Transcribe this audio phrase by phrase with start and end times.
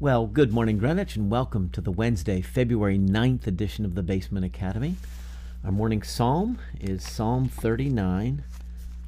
[0.00, 4.46] Well, good morning, Greenwich, and welcome to the Wednesday, February 9th edition of the Basement
[4.46, 4.96] Academy.
[5.62, 8.42] Our morning psalm is Psalm 39.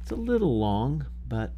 [0.03, 1.53] It's a little long, but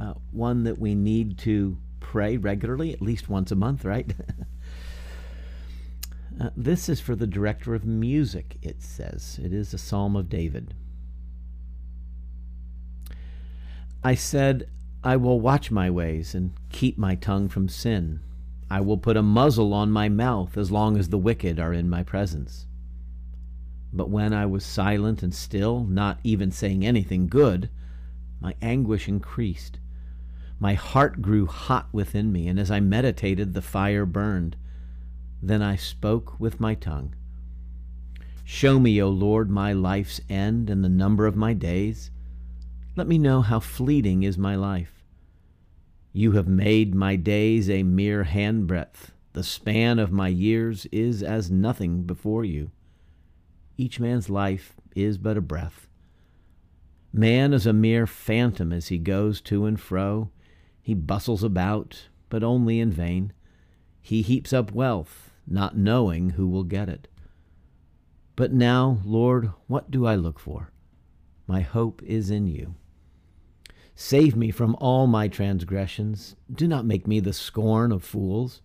[0.00, 4.10] uh, one that we need to pray regularly, at least once a month, right?
[6.40, 9.38] uh, this is for the director of music, it says.
[9.40, 10.74] It is a psalm of David.
[14.02, 14.68] I said,
[15.04, 18.18] I will watch my ways and keep my tongue from sin.
[18.70, 21.88] I will put a muzzle on my mouth as long as the wicked are in
[21.88, 22.66] my presence.
[23.92, 27.70] But when I was silent and still, not even saying anything good,
[28.40, 29.78] my anguish increased.
[30.60, 34.56] My heart grew hot within me, and as I meditated, the fire burned.
[35.42, 37.14] Then I spoke with my tongue.
[38.44, 42.10] Show me, O Lord, my life's end and the number of my days.
[42.96, 44.97] Let me know how fleeting is my life.
[46.12, 49.12] You have made my days a mere handbreadth.
[49.34, 52.70] The span of my years is as nothing before you.
[53.76, 55.86] Each man's life is but a breath.
[57.12, 60.30] Man is a mere phantom as he goes to and fro.
[60.82, 63.32] He bustles about, but only in vain.
[64.00, 67.08] He heaps up wealth, not knowing who will get it.
[68.36, 70.72] But now, Lord, what do I look for?
[71.46, 72.74] My hope is in you.
[74.00, 76.36] Save me from all my transgressions.
[76.54, 78.62] Do not make me the scorn of fools.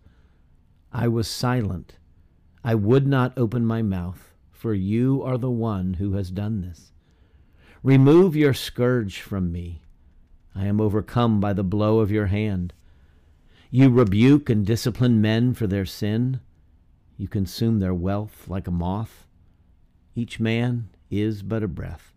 [0.91, 1.97] I was silent.
[2.63, 6.91] I would not open my mouth, for you are the one who has done this.
[7.81, 9.81] Remove your scourge from me.
[10.53, 12.71] I am overcome by the blow of your hand.
[13.71, 16.41] You rebuke and discipline men for their sin.
[17.17, 19.25] You consume their wealth like a moth.
[20.13, 22.12] Each man is but a breath.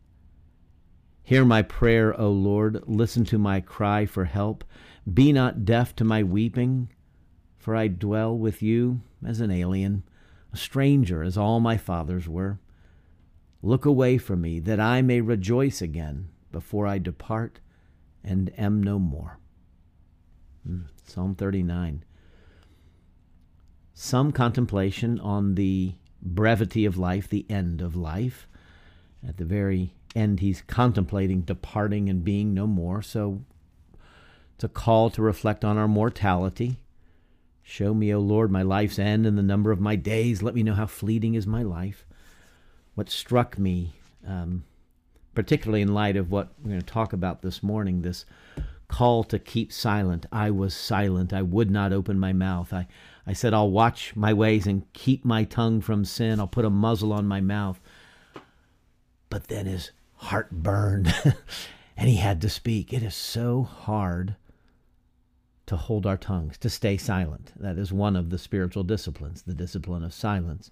[1.26, 2.84] Hear my prayer, O Lord.
[2.86, 4.62] Listen to my cry for help.
[5.12, 6.88] Be not deaf to my weeping,
[7.58, 10.04] for I dwell with you as an alien,
[10.52, 12.60] a stranger as all my fathers were.
[13.60, 17.58] Look away from me, that I may rejoice again before I depart
[18.22, 19.40] and am no more.
[20.64, 22.04] Hmm, Psalm 39.
[23.94, 28.46] Some contemplation on the brevity of life, the end of life.
[29.26, 33.02] At the very and he's contemplating departing and being no more.
[33.02, 33.42] So
[34.54, 36.78] it's a call to reflect on our mortality.
[37.62, 40.42] Show me, O Lord, my life's end and the number of my days.
[40.42, 42.06] Let me know how fleeting is my life.
[42.94, 43.92] What struck me,
[44.26, 44.64] um,
[45.34, 48.24] particularly in light of what we're going to talk about this morning, this
[48.88, 50.24] call to keep silent.
[50.32, 51.34] I was silent.
[51.34, 52.72] I would not open my mouth.
[52.72, 52.86] I,
[53.26, 56.40] I said, I'll watch my ways and keep my tongue from sin.
[56.40, 57.78] I'll put a muzzle on my mouth.
[59.28, 61.14] But then his heart burned
[61.96, 62.92] and he had to speak.
[62.92, 64.36] It is so hard
[65.66, 67.52] to hold our tongues, to stay silent.
[67.56, 70.70] That is one of the spiritual disciplines, the discipline of silence.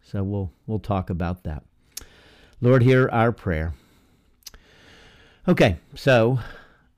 [0.00, 1.64] So we'll we'll talk about that.
[2.60, 3.74] Lord, hear our prayer.
[5.48, 6.38] Okay, so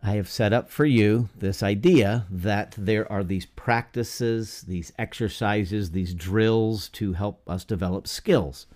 [0.03, 5.93] I have set up for you this idea that there are these practices, these exercises,
[5.93, 8.67] these drills to help us develop skills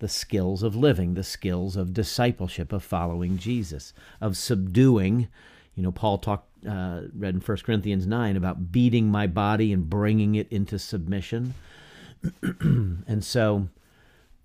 [0.00, 5.28] the skills of living, the skills of discipleship, of following Jesus, of subduing.
[5.74, 9.88] You know, Paul talked, uh, read in 1 Corinthians 9 about beating my body and
[9.88, 11.54] bringing it into submission.
[12.60, 13.68] and so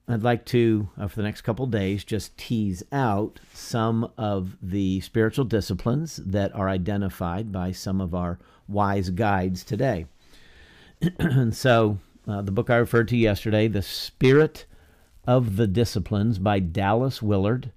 [0.08, 5.02] I'd like to, uh, for the next couple days, just tease out some of the
[5.02, 10.06] spiritual disciplines that are identified by some of our wise guides today.
[11.20, 14.66] and so uh, the book I referred to yesterday, The Spirit
[15.28, 17.72] of the Disciplines by Dallas Willard.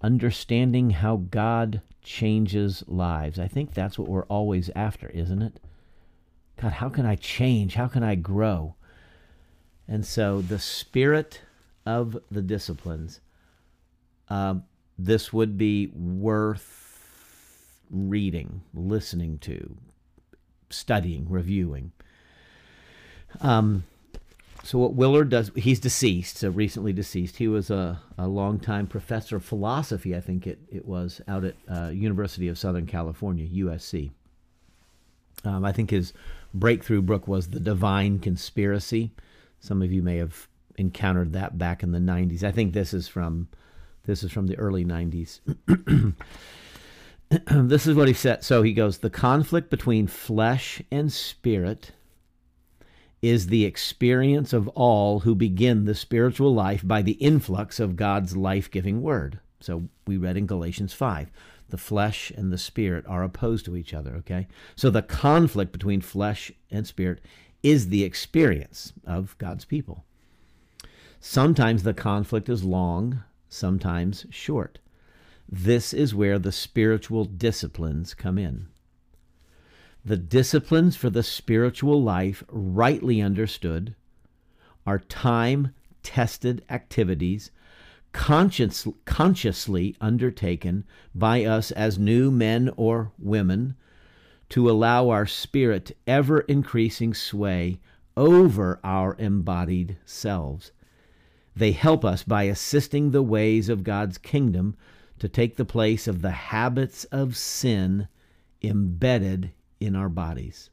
[0.00, 3.38] Understanding how God changes lives.
[3.38, 5.60] I think that's what we're always after, isn't it?
[6.60, 7.74] God, how can I change?
[7.74, 8.74] How can I grow?
[9.88, 11.40] And so, the spirit
[11.84, 13.20] of the disciplines,
[14.28, 14.56] uh,
[14.98, 19.76] this would be worth reading, listening to,
[20.70, 21.92] studying, reviewing.
[23.40, 23.84] Um,
[24.64, 27.36] so what Willard does, he's deceased, so recently deceased.
[27.36, 31.56] He was a, a longtime professor of philosophy, I think it, it was, out at
[31.68, 34.12] uh, University of Southern California, USC.
[35.44, 36.12] Um, I think his
[36.54, 39.10] breakthrough book was The Divine Conspiracy.
[39.58, 42.44] Some of you may have encountered that back in the 90s.
[42.44, 43.48] I think this is from
[44.04, 45.40] this is from the early 90s.
[47.68, 48.42] this is what he said.
[48.42, 51.92] So he goes, "The conflict between flesh and spirit
[53.22, 58.36] is the experience of all who begin the spiritual life by the influx of God's
[58.36, 59.38] life giving word.
[59.60, 61.30] So we read in Galatians 5
[61.68, 64.46] the flesh and the spirit are opposed to each other, okay?
[64.76, 67.20] So the conflict between flesh and spirit
[67.62, 70.04] is the experience of God's people.
[71.18, 74.80] Sometimes the conflict is long, sometimes short.
[75.48, 78.66] This is where the spiritual disciplines come in.
[80.04, 83.94] The disciplines for the spiritual life, rightly understood,
[84.84, 87.50] are time tested activities
[88.12, 90.84] conscious, consciously undertaken
[91.14, 93.74] by us as new men or women
[94.50, 97.80] to allow our spirit ever increasing sway
[98.16, 100.72] over our embodied selves.
[101.56, 104.76] They help us by assisting the ways of God's kingdom
[105.18, 108.08] to take the place of the habits of sin
[108.62, 109.52] embedded
[109.84, 110.70] in our bodies.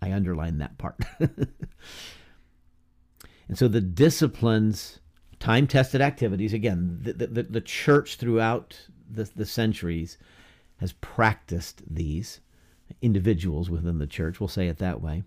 [0.00, 0.96] I underline that part.
[1.20, 1.48] and
[3.54, 5.00] so the disciplines,
[5.38, 10.18] time tested activities, again, the, the, the church throughout the, the centuries
[10.78, 12.40] has practiced these.
[13.02, 15.24] Individuals within the church, we'll say it that way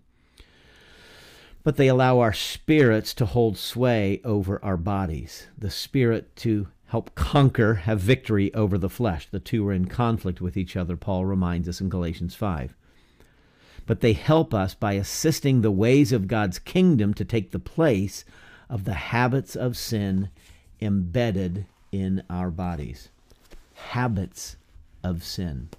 [1.64, 5.48] but they allow our spirits to hold sway over our bodies.
[5.58, 9.28] The spirit to help conquer, have victory over the flesh.
[9.30, 12.76] The two are in conflict with each other, Paul reminds us in Galatians 5.
[13.90, 18.24] But they help us by assisting the ways of God's kingdom to take the place
[18.70, 20.30] of the habits of sin
[20.80, 23.10] embedded in our bodies.
[23.74, 24.58] Habits
[25.04, 25.70] of sin.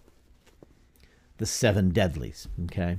[1.39, 2.99] The seven deadlies, okay?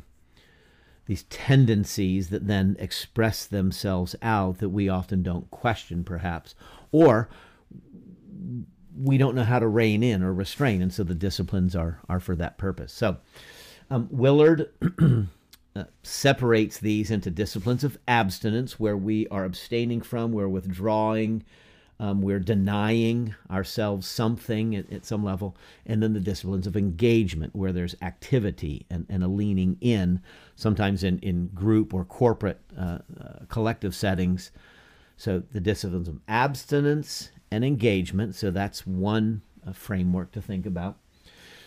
[1.07, 6.55] these tendencies that then express themselves out that we often don't question, perhaps,
[6.93, 7.27] or
[8.97, 12.21] we don't know how to rein in or restrain, and so the disciplines are are
[12.21, 12.93] for that purpose.
[12.93, 13.17] So,
[13.91, 14.69] um, Willard
[15.75, 21.43] uh, separates these into disciplines of abstinence, where we are abstaining from, we're withdrawing
[22.01, 25.55] um, we're denying ourselves something at, at, some level.
[25.85, 30.19] And then the disciplines of engagement, where there's activity and, and a leaning in,
[30.55, 34.49] sometimes in, in group or corporate uh, uh, collective settings.
[35.15, 38.33] So the disciplines of abstinence and engagement.
[38.33, 40.97] So that's one uh, framework to think about.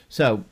[0.08, 0.44] So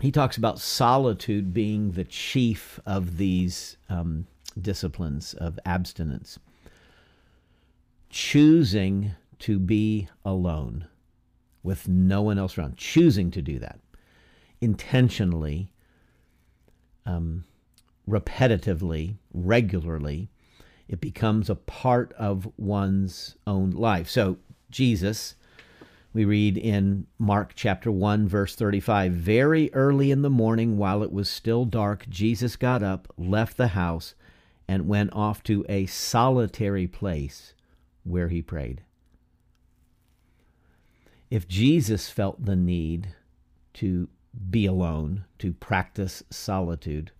[0.00, 4.26] he talks about solitude being the chief of these um,
[4.60, 6.38] disciplines of abstinence
[8.14, 9.10] choosing
[9.40, 10.86] to be alone
[11.64, 13.80] with no one else around, choosing to do that
[14.60, 15.68] intentionally,
[17.04, 17.44] um,
[18.08, 20.30] repetitively, regularly,
[20.86, 24.08] it becomes a part of one's own life.
[24.08, 24.38] So,
[24.70, 25.34] Jesus,
[26.14, 31.12] we read in Mark chapter 1, verse 35 Very early in the morning, while it
[31.12, 34.14] was still dark, Jesus got up, left the house,
[34.68, 37.52] and went off to a solitary place
[38.04, 38.82] where he prayed.
[41.30, 43.08] If Jesus felt the need
[43.74, 44.08] to
[44.50, 47.10] be alone, to practice solitude,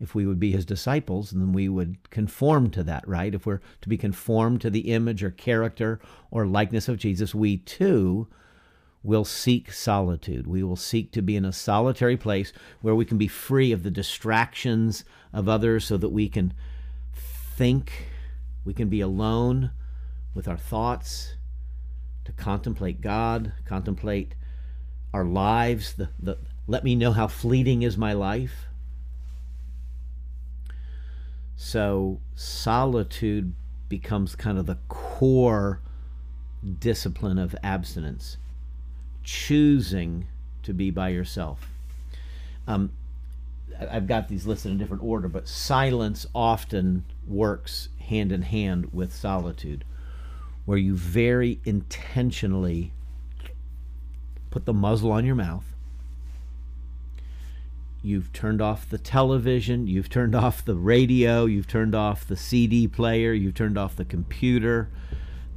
[0.00, 3.34] if we would be his disciples, then we would conform to that, right?
[3.34, 6.00] If we're to be conformed to the image or character
[6.30, 8.28] or likeness of Jesus, we too
[9.02, 10.46] will seek solitude.
[10.46, 13.82] We will seek to be in a solitary place where we can be free of
[13.82, 16.52] the distractions of others so that we can
[17.56, 18.08] think
[18.64, 19.70] we can be alone
[20.34, 21.34] with our thoughts
[22.24, 24.34] to contemplate God, contemplate
[25.12, 28.67] our lives, the, the let me know how fleeting is my life.
[31.60, 33.52] So solitude
[33.88, 35.80] becomes kind of the core
[36.78, 38.36] discipline of abstinence,
[39.24, 40.28] choosing
[40.62, 41.68] to be by yourself.
[42.68, 42.92] Um,
[43.90, 48.94] I've got these listed in a different order, but silence often works hand in hand
[48.94, 49.84] with solitude,
[50.64, 52.92] where you very intentionally
[54.50, 55.74] put the muzzle on your mouth.
[58.02, 62.86] You've turned off the television, you've turned off the radio, you've turned off the CD
[62.86, 64.88] player, you've turned off the computer.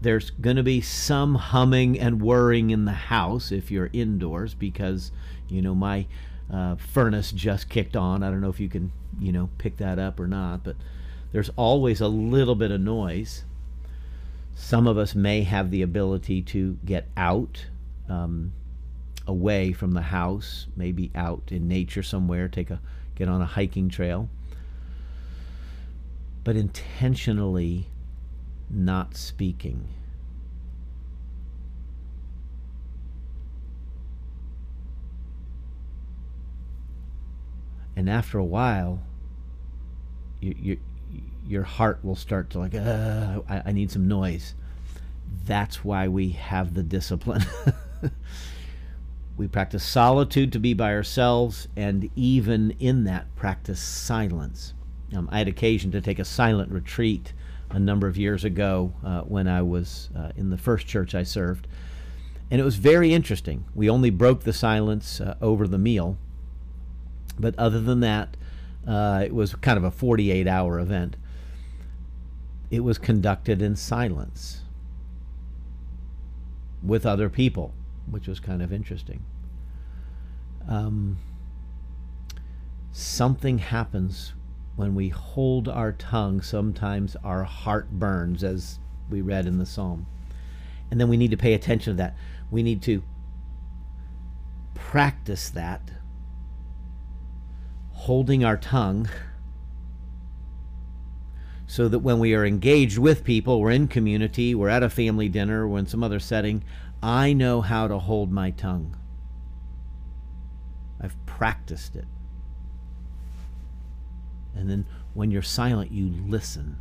[0.02, 5.12] There's going to be some humming and whirring in the house if you're indoors because,
[5.48, 6.08] you know, my
[6.52, 8.24] uh, furnace just kicked on.
[8.24, 10.76] I don't know if you can, you know, pick that up or not, but
[11.32, 13.44] there's always a little bit of noise.
[14.56, 17.68] Some of us may have the ability to get out,
[18.10, 18.52] um,
[19.28, 22.80] away from the house, maybe out in nature somewhere, take a
[23.16, 24.30] get on a hiking trail.
[26.44, 27.88] But intentionally
[28.70, 29.88] not speaking.
[37.96, 39.04] And after a while,
[40.40, 40.78] you, you,
[41.46, 44.56] your heart will start to like, I, I need some noise.
[45.46, 47.46] That's why we have the discipline.
[49.38, 54.74] we practice solitude to be by ourselves, and even in that, practice silence.
[55.16, 57.34] Um, I had occasion to take a silent retreat
[57.70, 61.24] a number of years ago uh, when I was uh, in the first church I
[61.24, 61.68] served.
[62.50, 63.66] And it was very interesting.
[63.74, 66.18] We only broke the silence uh, over the meal.
[67.40, 68.36] But other than that,
[68.86, 71.16] uh, it was kind of a 48 hour event.
[72.70, 74.62] It was conducted in silence
[76.84, 77.74] with other people,
[78.10, 79.24] which was kind of interesting.
[80.68, 81.18] Um,
[82.92, 84.34] something happens
[84.76, 86.42] when we hold our tongue.
[86.42, 88.80] Sometimes our heart burns, as
[89.10, 90.08] we read in the psalm.
[90.90, 92.16] And then we need to pay attention to that.
[92.50, 93.04] We need to
[94.74, 95.92] practice that,
[97.92, 99.08] holding our tongue,
[101.66, 105.30] so that when we are engaged with people, we're in community, we're at a family
[105.30, 106.64] dinner, we're in some other setting,
[107.02, 108.96] I know how to hold my tongue.
[111.00, 112.06] I've practiced it.
[114.56, 116.78] And then when you're silent, you listen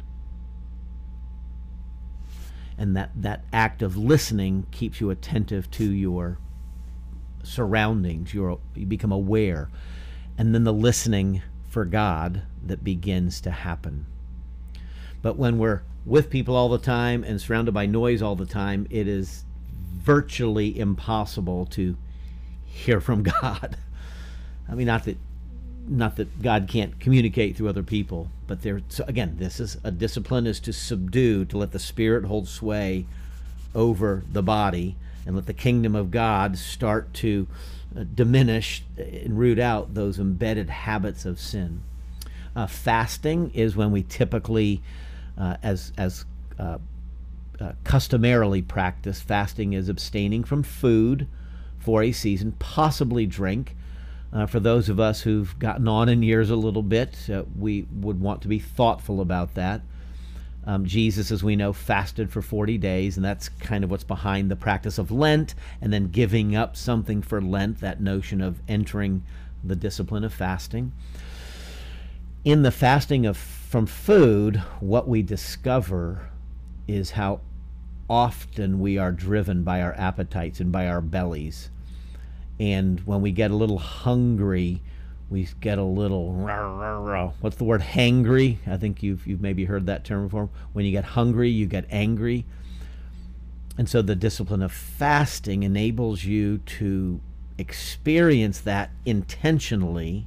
[2.80, 6.38] and that that act of listening keeps you attentive to your
[7.42, 9.68] surroundings You're, you become aware
[10.38, 14.06] and then the listening for god that begins to happen
[15.20, 18.86] but when we're with people all the time and surrounded by noise all the time
[18.88, 19.44] it is
[20.02, 21.96] virtually impossible to
[22.64, 23.76] hear from god
[24.68, 25.16] i mean not that
[25.90, 28.80] not that God can't communicate through other people, but there.
[28.88, 33.06] So again, this is a discipline is to subdue, to let the spirit hold sway
[33.74, 37.46] over the body, and let the kingdom of God start to
[37.96, 41.82] uh, diminish and root out those embedded habits of sin.
[42.54, 44.82] Uh, fasting is when we typically,
[45.36, 46.24] uh, as as
[46.58, 46.78] uh,
[47.60, 51.28] uh, customarily practice, fasting is abstaining from food
[51.78, 53.76] for a season, possibly drink.
[54.32, 57.86] Uh, for those of us who've gotten on in years a little bit, uh, we
[57.92, 59.82] would want to be thoughtful about that.
[60.64, 64.50] Um, Jesus, as we know, fasted for 40 days, and that's kind of what's behind
[64.50, 69.22] the practice of Lent, and then giving up something for Lent, that notion of entering
[69.64, 70.92] the discipline of fasting.
[72.44, 76.30] In the fasting of from food, what we discover
[76.86, 77.40] is how
[78.10, 81.70] often we are driven by our appetites and by our bellies.
[82.58, 84.82] And when we get a little hungry,
[85.30, 86.32] we get a little
[87.40, 87.80] what's the word?
[87.80, 88.58] Hangry?
[88.66, 90.50] I think you've, you've maybe heard that term before.
[90.72, 92.44] When you get hungry you get angry.
[93.78, 97.20] And so the discipline of fasting enables you to
[97.56, 100.26] experience that intentionally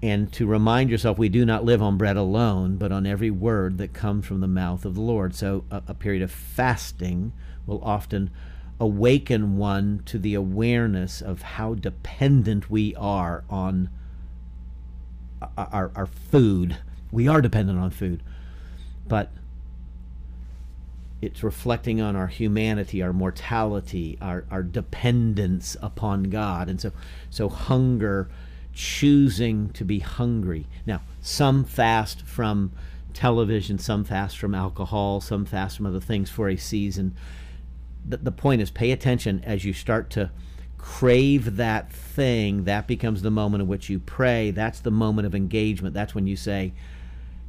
[0.00, 3.78] and to remind yourself we do not live on bread alone but on every word
[3.78, 7.32] that comes from the mouth of the lord so a, a period of fasting
[7.66, 8.30] will often
[8.80, 13.90] awaken one to the awareness of how dependent we are on
[15.56, 16.76] our, our food.
[17.10, 18.22] We are dependent on food,
[19.06, 19.30] but
[21.20, 26.68] it's reflecting on our humanity, our mortality, our, our dependence upon God.
[26.68, 26.92] And so,
[27.30, 28.28] so hunger,
[28.78, 30.64] choosing to be hungry.
[30.86, 32.70] Now, some fast from
[33.12, 37.16] television, some fast from alcohol, some fast from other things for a season.
[38.08, 40.30] The, the point is pay attention as you start to
[40.78, 42.64] crave that thing.
[42.64, 44.52] That becomes the moment in which you pray.
[44.52, 45.92] That's the moment of engagement.
[45.92, 46.72] That's when you say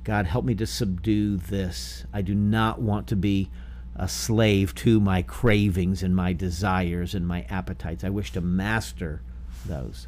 [0.04, 2.06] god help me to subdue this.
[2.12, 3.52] I do not want to be
[3.96, 8.04] a slave to my cravings and my desires and my appetites.
[8.04, 9.22] I wish to master
[9.64, 10.08] those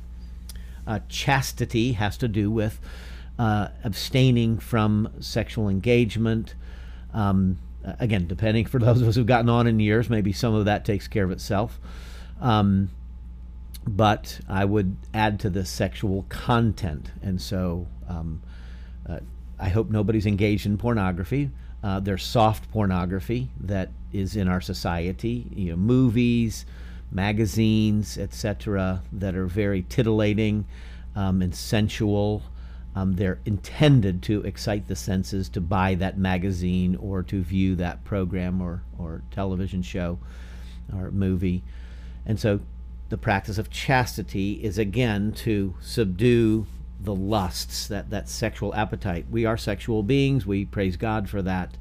[0.88, 2.80] uh, chastity has to do with
[3.40, 6.56] uh, abstaining from sexual engagement
[7.14, 7.58] um,
[8.00, 10.86] again, depending for those of us who've gotten on in years, maybe some of that
[10.86, 11.80] takes care of itself.
[12.40, 12.90] Um,
[13.88, 18.42] but I would add to the sexual content, and so um,
[19.10, 19.20] uh,
[19.60, 21.50] I hope nobody's engaged in pornography.
[21.84, 26.66] Uh, there's soft pornography that is in our society, you know, movies,
[27.12, 30.66] magazines, etc., that are very titillating
[31.16, 32.44] um, and sensual.
[32.96, 38.04] Um, they're intended to excite the senses to buy that magazine or to view that
[38.04, 40.20] program or, or television show
[40.94, 41.64] or movie.
[42.26, 42.60] And so
[43.10, 46.66] the practice of chastity is again to subdue
[47.00, 49.26] the lusts, that, that sexual appetite.
[49.30, 51.78] We are sexual beings, we praise God for that,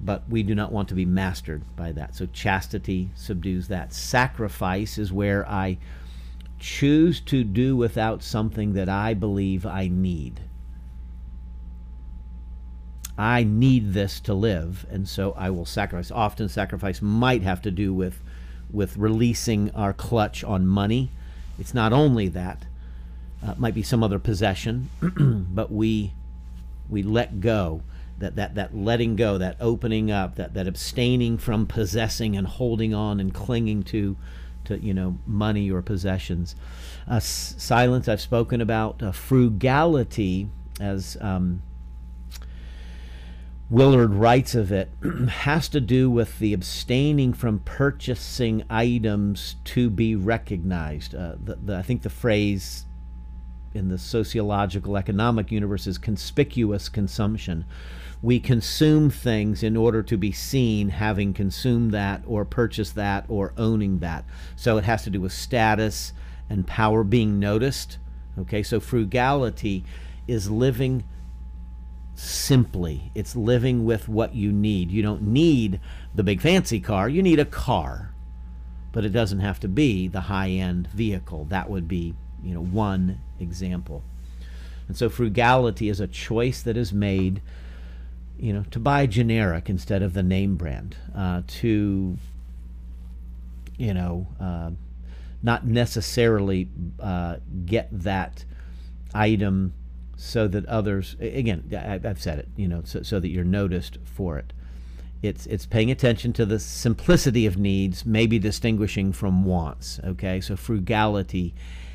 [0.00, 2.14] but we do not want to be mastered by that.
[2.14, 3.92] So chastity subdues that.
[3.92, 5.78] Sacrifice is where I
[6.58, 10.40] choose to do without something that I believe I need.
[13.18, 16.10] I need this to live, and so I will sacrifice.
[16.10, 18.22] Often, sacrifice might have to do with
[18.70, 21.10] with releasing our clutch on money.
[21.58, 22.66] It's not only that,
[23.46, 26.12] uh, it might be some other possession, but we
[26.90, 27.82] we let go.
[28.18, 32.94] That, that, that letting go, that opening up, that, that abstaining from possessing and holding
[32.94, 34.16] on and clinging to,
[34.64, 36.56] to you know, money or possessions.
[37.10, 39.02] Uh, s- silence, I've spoken about.
[39.02, 40.48] Uh, frugality,
[40.80, 41.62] as um,
[43.68, 44.90] Willard writes of it,
[45.28, 51.14] has to do with the abstaining from purchasing items to be recognized.
[51.14, 52.86] Uh, the, the, I think the phrase
[53.74, 57.64] in the sociological economic universe is conspicuous consumption.
[58.26, 63.52] We consume things in order to be seen having consumed that or purchased that or
[63.56, 64.24] owning that.
[64.56, 66.12] So it has to do with status
[66.50, 67.98] and power being noticed.
[68.36, 69.84] Okay, so frugality
[70.26, 71.04] is living
[72.16, 73.12] simply.
[73.14, 74.90] It's living with what you need.
[74.90, 75.78] You don't need
[76.12, 78.12] the big fancy car, you need a car.
[78.90, 81.44] But it doesn't have to be the high end vehicle.
[81.44, 84.02] That would be, you know, one example.
[84.88, 87.40] And so frugality is a choice that is made,
[88.38, 92.18] you know, to buy generic instead of the name brand, uh, to,
[93.78, 94.70] you know, uh,
[95.42, 96.68] not necessarily
[97.00, 98.44] uh, get that
[99.14, 99.72] item
[100.16, 101.62] so that others again
[102.04, 104.52] i've said it you know so, so that you're noticed for it.
[105.22, 110.40] It's it's paying attention to the simplicity of needs maybe distinguishing from wants okay?
[110.40, 111.54] So frugality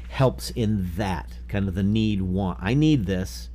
[0.09, 3.49] helps in that kind of the need want i need this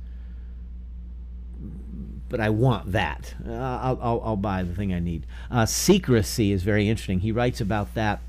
[2.29, 6.51] but i want that uh, I'll, I'll, I'll, buy the thing i need uh, secrecy
[6.51, 8.21] is very interesting he writes about that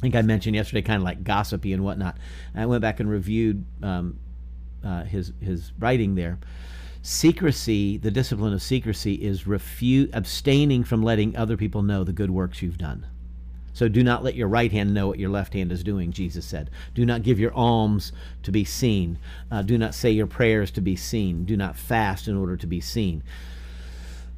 [0.00, 2.16] I think I mentioned yesterday, kind of like gossipy and whatnot.
[2.54, 4.18] I went back and reviewed um,
[4.82, 6.38] uh, his his writing there.
[7.02, 12.30] Secrecy, the discipline of secrecy, is refu- abstaining from letting other people know the good
[12.30, 13.06] works you've done.
[13.80, 16.44] So do not let your right hand know what your left hand is doing, Jesus
[16.44, 16.68] said.
[16.94, 19.16] Do not give your alms to be seen.
[19.50, 21.46] Uh, do not say your prayers to be seen.
[21.46, 23.22] Do not fast in order to be seen.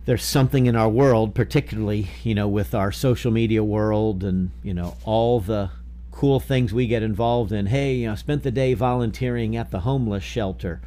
[0.05, 4.74] There's something in our world, particularly, you know, with our social media world and, you
[4.74, 5.70] know, all the
[6.12, 7.66] cool things we get involved in.
[7.66, 10.81] Hey, you know, spent the day volunteering at the homeless shelter.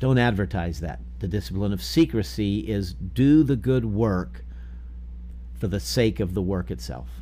[0.00, 0.98] Don't advertise that.
[1.18, 4.42] The discipline of secrecy is do the good work
[5.60, 7.20] for the sake of the work itself.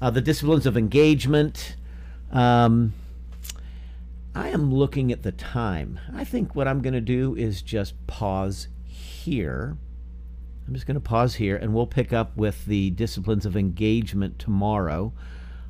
[0.00, 1.76] Uh, the disciplines of engagement.
[2.30, 2.92] Um,
[4.34, 5.98] I am looking at the time.
[6.14, 9.78] I think what I'm going to do is just pause here.
[10.68, 14.38] I'm just going to pause here and we'll pick up with the disciplines of engagement
[14.38, 15.14] tomorrow.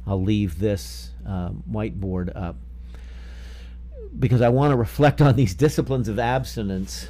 [0.04, 2.56] I'll leave this uh, whiteboard up
[4.18, 7.06] because I want to reflect on these disciplines of abstinence.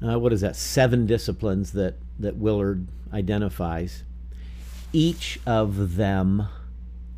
[0.00, 0.54] Uh, what is that?
[0.54, 4.04] Seven disciplines that, that Willard identifies.
[4.92, 6.48] Each of them,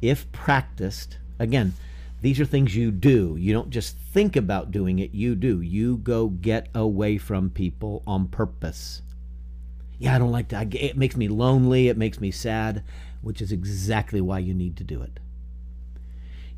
[0.00, 1.74] if practiced, again,
[2.20, 3.36] these are things you do.
[3.38, 5.60] You don't just think about doing it, you do.
[5.60, 9.02] You go get away from people on purpose
[9.98, 10.74] yeah, I don't like that.
[10.74, 11.88] It makes me lonely.
[11.88, 12.82] It makes me sad,
[13.22, 15.20] which is exactly why you need to do it.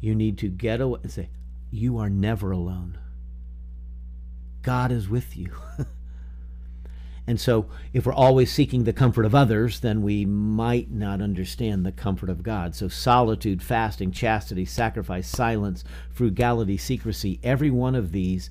[0.00, 1.29] You need to get away and say,
[1.70, 2.98] You are never alone.
[4.62, 5.52] God is with you.
[7.26, 11.84] and so, if we're always seeking the comfort of others, then we might not understand
[11.84, 12.74] the comfort of God.
[12.74, 18.48] So, solitude, fasting, chastity, sacrifice, silence, frugality, secrecy, every one of these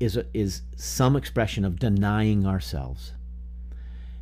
[0.00, 3.12] is, a, is some expression of denying ourselves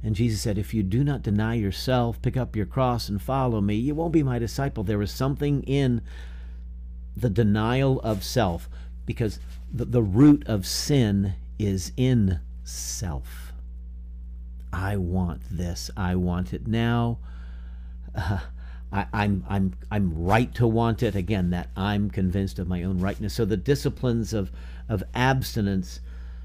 [0.02, 3.60] and Jesus said, If you do not deny yourself, pick up your cross and follow
[3.60, 4.84] me, you won't be my disciple.
[4.84, 6.02] There is something in
[7.16, 8.68] the denial of self
[9.06, 9.40] because
[9.72, 13.52] the, the root of sin is in self.
[14.72, 15.90] I want this.
[15.96, 17.18] I want it now.
[18.14, 18.38] Uh,
[18.90, 21.14] I, I'm I'm I'm right to want it.
[21.14, 23.34] Again, that I'm convinced of my own rightness.
[23.34, 24.50] So the disciplines of
[24.88, 26.00] of abstinence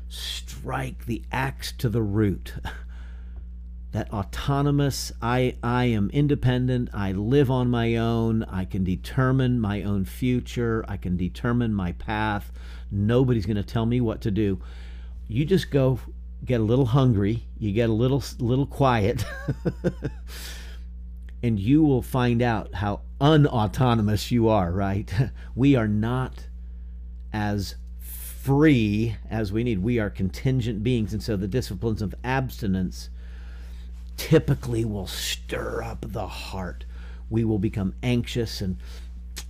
[0.09, 2.55] strike the axe to the root.
[3.93, 9.83] that autonomous I I am independent, I live on my own, I can determine my
[9.83, 12.51] own future, I can determine my path.
[12.91, 14.59] Nobody's going to tell me what to do.
[15.27, 15.99] You just go
[16.45, 19.25] get a little hungry, you get a little little quiet.
[21.43, 25.13] and you will find out how unautonomous you are, right?
[25.55, 26.47] We are not
[27.31, 29.79] as free as we need.
[29.79, 31.13] We are contingent beings.
[31.13, 33.09] And so the disciplines of abstinence
[34.17, 36.85] typically will stir up the heart.
[37.29, 38.77] We will become anxious and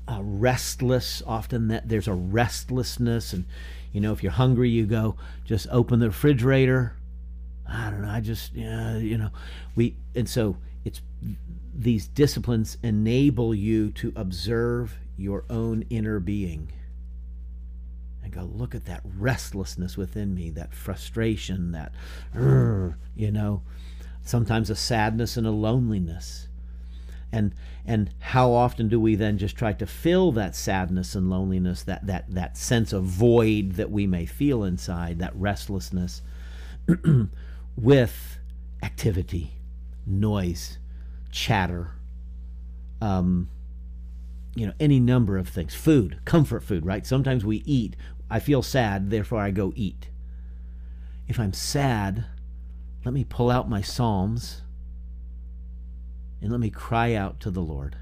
[0.08, 1.24] uh, restless.
[1.26, 3.46] Often that there's a restlessness, and
[3.94, 6.98] you know, if you're hungry, you go just open the refrigerator,
[7.68, 8.10] I don't know.
[8.10, 9.30] I just, yeah, you know,
[9.76, 11.02] we, and so it's
[11.74, 16.72] these disciplines enable you to observe your own inner being
[18.24, 21.94] and go, look at that restlessness within me, that frustration, that,
[23.16, 23.62] you know,
[24.24, 26.48] sometimes a sadness and a loneliness.
[27.34, 31.82] And, and how often do we then just try to fill that sadness and loneliness,
[31.84, 36.22] that, that, that sense of void that we may feel inside, that restlessness,
[37.76, 38.38] with
[38.84, 39.56] activity,
[40.06, 40.78] noise,
[41.32, 41.92] chatter,
[43.02, 43.50] um,
[44.56, 45.74] you know, any number of things.
[45.74, 47.06] Food, comfort food, right?
[47.06, 47.96] Sometimes we eat.
[48.30, 50.10] I feel sad, therefore I go eat.
[51.28, 52.26] If I'm sad,
[53.04, 54.63] let me pull out my Psalms
[56.44, 57.96] and let me cry out to the Lord.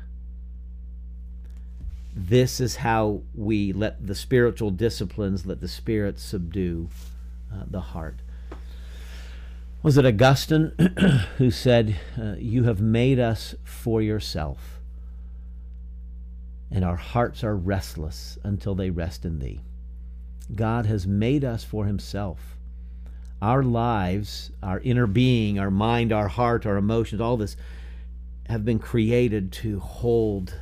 [2.15, 6.89] This is how we let the spiritual disciplines, let the Spirit subdue
[7.53, 8.17] uh, the heart.
[9.83, 10.71] Was it Augustine
[11.37, 14.79] who said, uh, You have made us for yourself,
[16.71, 19.61] and our hearts are restless until they rest in thee?
[20.55, 22.57] God has made us for himself.
[23.39, 27.55] Our lives, our inner being, our mind, our heart, our emotions, all this
[28.51, 30.53] have been created to hold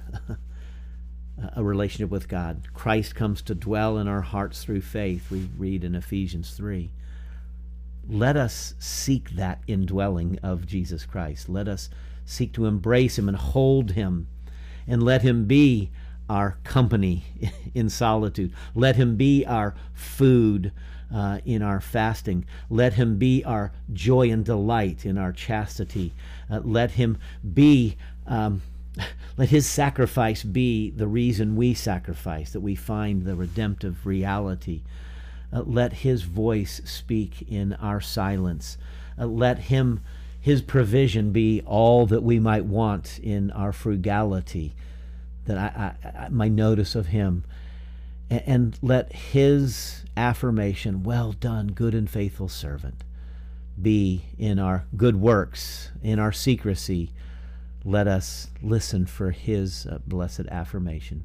[1.56, 2.67] a relationship with God.
[2.73, 6.91] Christ comes to dwell in our hearts through faith, we read in Ephesians 3
[8.10, 11.47] let us seek that indwelling of Jesus Christ.
[11.47, 11.89] Let us
[12.25, 14.28] seek to embrace him and hold him
[14.88, 15.91] and let him be
[16.28, 17.23] our company
[17.75, 18.52] in solitude.
[18.73, 20.71] Let him be our food
[21.13, 22.45] uh, in our fasting.
[22.69, 26.13] Let him be our joy and delight in our chastity.
[26.50, 27.17] Uh, let him
[27.54, 27.98] be.
[28.28, 28.62] Um,
[29.38, 34.82] let his sacrifice be the reason we sacrifice, that we find the redemptive reality
[35.52, 38.78] uh, let his voice speak in our silence.
[39.17, 40.02] Uh, let him
[40.41, 44.74] his provision be all that we might want in our frugality.
[45.45, 47.43] That I, I, I my notice of him,
[48.30, 53.04] and, and let his affirmation, "Well done, good and faithful servant,"
[53.82, 57.12] be in our good works, in our secrecy.
[57.86, 61.24] Let us listen for his uh, blessed affirmation.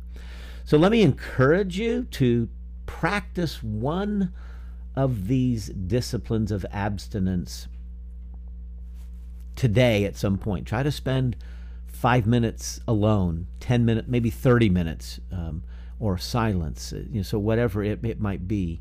[0.65, 2.49] So let me encourage you to
[2.87, 4.33] practice one
[4.97, 7.69] of these disciplines of abstinence
[9.57, 10.67] today at some point.
[10.67, 11.37] Try to spend
[11.87, 15.63] five minutes alone, 10 minutes, maybe 30 minutes, um,
[15.99, 16.93] or silence.
[16.93, 18.81] Uh, you know, so, whatever it, it might be,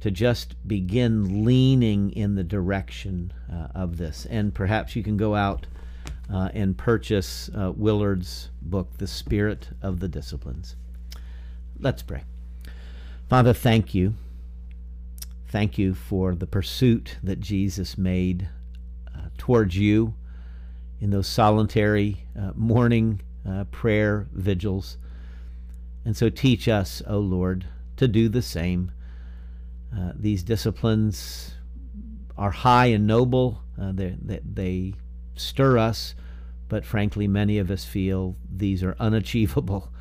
[0.00, 4.26] to just begin leaning in the direction uh, of this.
[4.30, 5.66] And perhaps you can go out
[6.32, 10.76] uh, and purchase uh, Willard's book, The Spirit of the Disciplines.
[11.80, 12.24] Let's pray.
[13.28, 14.14] Father, thank you.
[15.48, 18.48] Thank you for the pursuit that Jesus made
[19.14, 20.14] uh, towards you
[21.00, 23.22] in those solitary uh, morning
[23.70, 24.98] prayer vigils.
[26.08, 27.66] And so teach us, O Lord,
[27.98, 28.92] to do the same.
[29.94, 31.52] Uh, these disciplines
[32.34, 34.94] are high and noble, uh, they, they, they
[35.34, 36.14] stir us,
[36.66, 39.92] but frankly, many of us feel these are unachievable.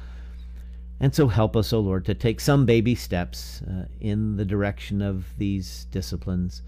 [0.98, 5.02] And so help us, O Lord, to take some baby steps uh, in the direction
[5.02, 6.62] of these disciplines,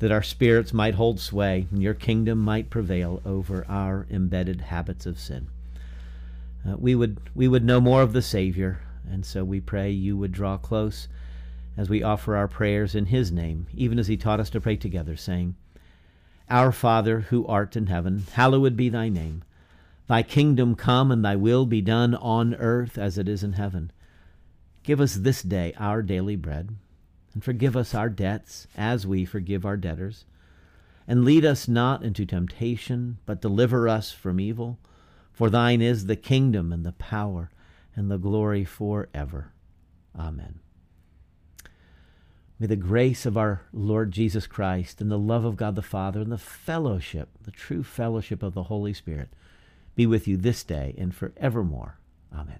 [0.00, 5.06] that our spirits might hold sway and your kingdom might prevail over our embedded habits
[5.06, 5.48] of sin.
[6.66, 10.16] Uh, we, would, we would know more of the Savior, and so we pray you
[10.16, 11.08] would draw close
[11.76, 14.76] as we offer our prayers in his name, even as he taught us to pray
[14.76, 15.54] together, saying,
[16.50, 19.44] Our Father, who art in heaven, hallowed be thy name.
[20.08, 23.92] Thy kingdom come and thy will be done on earth as it is in heaven.
[24.82, 26.74] Give us this day our daily bread,
[27.34, 30.24] and forgive us our debts as we forgive our debtors.
[31.06, 34.78] And lead us not into temptation, but deliver us from evil.
[35.38, 37.48] For thine is the kingdom and the power
[37.94, 39.52] and the glory forever.
[40.18, 40.58] Amen.
[42.58, 46.20] May the grace of our Lord Jesus Christ and the love of God the Father
[46.22, 49.28] and the fellowship, the true fellowship of the Holy Spirit,
[49.94, 52.00] be with you this day and forevermore.
[52.34, 52.58] Amen.